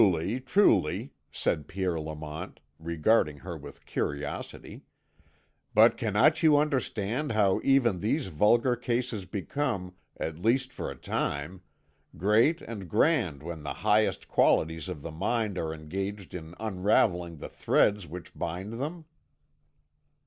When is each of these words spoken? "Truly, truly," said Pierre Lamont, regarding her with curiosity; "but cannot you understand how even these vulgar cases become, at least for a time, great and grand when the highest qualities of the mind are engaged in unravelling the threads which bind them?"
"Truly, 0.01 0.39
truly," 0.39 1.13
said 1.31 1.67
Pierre 1.67 1.99
Lamont, 1.99 2.59
regarding 2.79 3.37
her 3.41 3.55
with 3.55 3.85
curiosity; 3.85 4.81
"but 5.75 5.95
cannot 5.95 6.41
you 6.41 6.57
understand 6.57 7.33
how 7.33 7.61
even 7.63 7.99
these 7.99 8.25
vulgar 8.25 8.75
cases 8.75 9.27
become, 9.27 9.93
at 10.19 10.39
least 10.39 10.73
for 10.73 10.89
a 10.89 10.95
time, 10.95 11.61
great 12.17 12.63
and 12.63 12.89
grand 12.89 13.43
when 13.43 13.61
the 13.61 13.73
highest 13.85 14.27
qualities 14.27 14.89
of 14.89 15.03
the 15.03 15.11
mind 15.11 15.59
are 15.59 15.71
engaged 15.71 16.33
in 16.33 16.55
unravelling 16.59 17.37
the 17.37 17.47
threads 17.49 18.07
which 18.07 18.33
bind 18.35 18.79
them?" 18.81 19.05